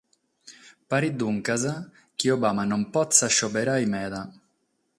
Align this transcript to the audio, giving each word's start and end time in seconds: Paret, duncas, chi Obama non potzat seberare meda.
Paret, 0.93 1.19
duncas, 1.23 1.65
chi 2.17 2.29
Obama 2.37 2.63
non 2.71 2.89
potzat 2.93 3.29
seberare 3.37 3.85
meda. 3.93 4.23